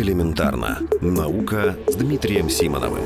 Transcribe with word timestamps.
Элементарно. 0.00 0.78
Наука 1.02 1.76
с 1.86 1.94
Дмитрием 1.94 2.48
Симоновым. 2.48 3.04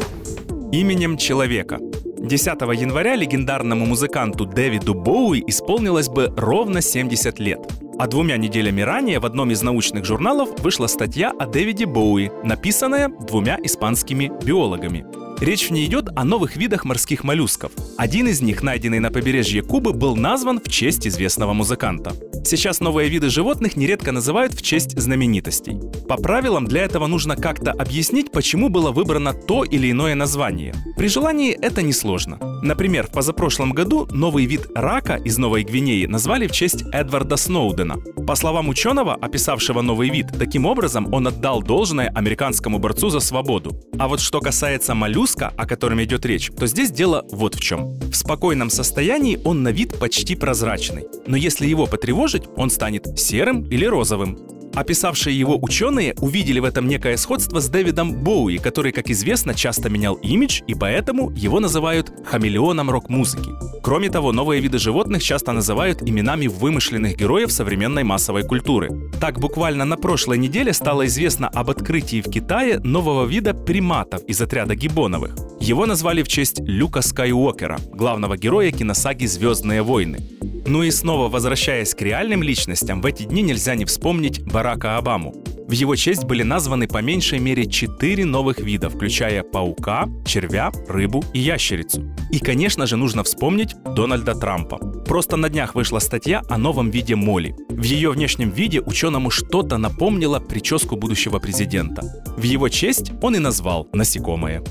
Именем 0.71 1.17
человека. 1.17 1.79
10 1.81 2.47
января 2.81 3.17
легендарному 3.17 3.85
музыканту 3.85 4.47
Дэвиду 4.47 4.95
Боуи 4.95 5.43
исполнилось 5.45 6.09
бы 6.09 6.33
ровно 6.37 6.81
70 6.81 7.41
лет. 7.41 7.59
А 7.99 8.07
двумя 8.07 8.37
неделями 8.37 8.83
ранее 8.83 9.19
в 9.19 9.27
одном 9.27 9.51
из 9.51 9.61
научных 9.63 10.05
журналов 10.05 10.51
вышла 10.61 10.87
статья 10.87 11.33
о 11.37 11.47
Дэвиде 11.47 11.87
Боуи, 11.87 12.31
написанная 12.45 13.09
двумя 13.09 13.59
испанскими 13.61 14.31
биологами. 14.45 15.05
Речь 15.41 15.69
в 15.69 15.73
ней 15.73 15.87
идет 15.87 16.11
о 16.15 16.25
новых 16.25 16.55
видах 16.55 16.85
морских 16.85 17.25
моллюсков. 17.25 17.73
Один 17.99 18.29
из 18.29 18.41
них, 18.41 18.63
найденный 18.63 19.01
на 19.01 19.11
побережье 19.11 19.63
Кубы, 19.63 19.93
был 19.93 20.15
назван 20.15 20.61
в 20.61 20.69
честь 20.71 21.09
известного 21.09 21.55
музыканта. 21.55 22.13
Сейчас 22.47 22.81
новые 22.81 23.09
виды 23.09 23.31
животных 23.31 23.75
нередко 23.75 24.13
называют 24.13 24.53
в 24.53 24.61
честь 24.61 25.01
знаменитостей. 25.01 25.81
По 26.07 26.19
правилам 26.19 26.67
для 26.67 26.83
этого 26.83 27.07
нужно 27.07 27.37
как-то 27.37 27.73
объяснить, 27.73 28.33
почему 28.33 28.69
было 28.69 28.93
выбрано 28.93 29.33
то 29.33 29.65
или 29.65 29.91
иное 29.91 30.15
название. 30.15 30.75
При 30.99 31.09
желании 31.09 31.53
это 31.53 31.81
несложно. 31.81 32.54
Например, 32.65 33.07
в 33.07 33.11
позапрошлом 33.11 33.73
году 33.73 34.09
новый 34.11 34.47
вид 34.47 34.69
рака 34.75 35.17
из 35.17 35.37
Новой 35.37 35.65
Гвинеи 35.65 36.07
назвали 36.07 36.47
в 36.47 36.53
честь 36.53 36.85
Эдварда 36.93 37.37
Сноудена. 37.37 37.97
По 38.27 38.35
словам 38.37 38.71
ученого, 38.71 39.15
описавшего 39.17 39.83
новый 39.83 40.09
вид, 40.09 40.29
таким 40.39 40.65
образом 40.65 41.13
он 41.13 41.29
отдал 41.29 41.63
должное 41.63 42.09
американскому 42.09 42.79
борцу 42.79 43.11
за 43.11 43.21
свободу. 43.21 43.79
А 43.99 44.09
вот 44.09 44.21
что 44.21 44.41
касается 44.41 44.95
моллюска, 44.95 45.53
о 45.59 45.67
котором 45.67 46.03
идет 46.03 46.25
речь, 46.25 46.51
то 46.59 46.67
здесь 46.67 46.91
дело 46.91 47.27
вот 47.31 47.55
в 47.55 47.61
чем. 47.61 47.99
В 47.99 48.15
спокойном 48.15 48.71
состоянии 48.71 49.39
он 49.45 49.63
на 49.63 49.69
вид 49.69 49.99
почти 49.99 50.35
прозрачный, 50.35 51.05
но 51.27 51.37
если 51.37 51.67
его 51.67 51.85
потревожить, 51.85 52.45
он 52.57 52.71
станет 52.71 53.19
серым 53.19 53.69
или 53.69 53.85
розовым. 53.85 54.39
Описавшие 54.75 55.39
его 55.39 55.57
ученые 55.61 56.15
увидели 56.21 56.59
в 56.59 56.65
этом 56.65 56.89
некое 56.89 57.17
сходство 57.17 57.61
с 57.61 57.69
Дэвидом 57.69 58.13
Боуи, 58.13 58.59
который, 58.59 58.93
как 58.93 59.09
известно, 59.09 59.55
часто 59.55 59.89
менял 59.89 60.15
имидж, 60.15 60.63
и 60.67 60.75
поэтому 60.75 61.31
его 61.31 61.61
называют 61.61 62.13
хамелеоном 62.25 62.91
рок-музыки. 62.91 63.51
Кроме 63.83 64.11
того, 64.11 64.33
новые 64.33 64.61
виды 64.61 64.79
животных 64.79 65.23
часто 65.23 65.53
называют 65.53 66.03
именами 66.03 66.49
вымышленных 66.49 67.17
героев 67.17 67.53
современной 67.53 68.03
массовой 68.03 68.43
культуры. 68.43 69.11
Так, 69.21 69.39
буквально 69.39 69.85
на 69.85 69.97
прошлой 69.97 70.39
неделе 70.39 70.73
стало 70.73 71.07
известно 71.07 71.49
об 71.49 71.71
открытии 71.71 72.21
в 72.21 72.31
Китае 72.31 72.81
нового 72.81 73.27
вида 73.27 73.55
приматов 73.55 74.25
из 74.25 74.41
отряда 74.41 74.75
гибоновых. 74.75 75.37
Его 75.61 75.87
назвали 75.87 76.23
в 76.23 76.29
честь 76.29 76.61
Люка 76.61 77.01
Скайуокера, 77.01 77.79
главного 77.93 78.37
героя 78.37 78.71
киносаги 78.71 79.27
«Звездные 79.27 79.83
войны». 79.83 80.19
Ну 80.67 80.83
и 80.83 80.91
снова 80.91 81.29
возвращаясь 81.29 81.95
к 81.95 82.01
реальным 82.01 82.43
личностям, 82.43 83.03
в 83.03 83.07
эти 83.07 83.25
дни 83.25 83.43
нельзя 83.43 83.75
не 83.75 83.85
вспомнить 83.85 84.43
Барака 84.45 84.97
Обаму. 84.97 85.35
В 85.67 85.73
его 85.73 85.95
честь 85.97 86.25
были 86.25 86.43
названы 86.43 86.87
по 86.87 86.99
меньшей 86.99 87.39
мере 87.39 87.67
четыре 87.67 88.25
новых 88.25 88.61
вида, 88.61 88.89
включая 88.89 89.43
паука, 89.43 90.07
червя, 90.27 90.71
рыбу 90.89 91.25
и 91.33 91.39
ящерицу. 91.39 92.15
И, 92.31 92.39
конечно 92.39 92.87
же, 92.87 92.97
нужно 92.97 93.25
вспомнить 93.25 93.75
Дональда 93.95 94.35
Трампа. 94.35 94.79
Просто 95.07 95.37
на 95.37 95.49
днях 95.49 95.75
вышла 95.75 95.99
статья 95.99 96.43
о 96.49 96.59
новом 96.59 96.91
виде 96.91 97.15
моли. 97.15 97.55
В 97.69 97.83
ее 97.83 98.11
внешнем 98.11 98.51
виде 98.51 98.81
ученому 98.81 99.31
что-то 99.31 99.79
напомнило 99.79 100.39
прическу 100.39 100.97
будущего 100.97 101.39
президента. 101.39 102.23
В 102.37 102.43
его 102.43 102.69
честь 102.69 103.13
он 103.23 103.37
и 103.37 103.39
назвал 103.39 103.89
насекомое. 103.93 104.63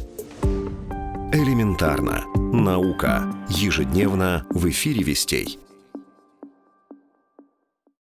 Элементарно. 1.31 2.25
Наука. 2.35 3.35
Ежедневно 3.49 4.45
в 4.51 4.69
эфире 4.69 5.03
«Вестей». 5.03 5.57